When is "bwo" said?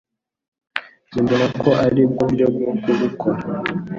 2.53-2.71